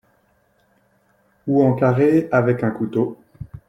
[1.45, 3.19] ou en carrés avec un couteau